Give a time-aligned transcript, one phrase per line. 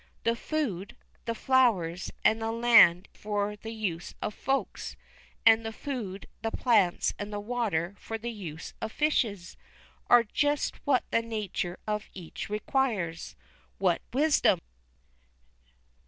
[0.23, 4.95] The food, the flowers, and the land for the use of Folks,
[5.45, 9.57] and the food, the plants, and the water for the use of fishes,
[10.07, 13.35] are just what the nature of each requires.
[13.77, 14.59] What wisdom!